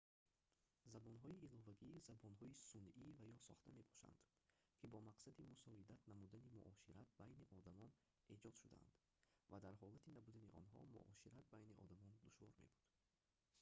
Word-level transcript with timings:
забонҳои 0.93 1.41
иловагӣ 1.45 1.91
забонҳои 2.09 2.59
сунъӣ 2.67 3.09
ва 3.19 3.25
ё 3.33 3.37
сохта 3.47 3.69
мебошанд 3.79 4.19
ки 4.79 4.85
бо 4.91 4.97
мақсади 5.07 5.47
мусоидат 5.51 6.01
намудани 6.11 6.53
муошират 6.57 7.09
байни 7.19 7.49
одамон 7.59 7.91
эҷод 8.33 8.53
шудаанд 8.61 8.95
ва 9.51 9.57
дар 9.65 9.73
ҳолати 9.81 10.15
набудани 10.17 10.53
онҳо 10.61 10.81
муошират 11.09 11.45
байни 11.53 11.79
одамон 11.85 12.13
душвор 12.23 12.51
мебуд 12.61 12.85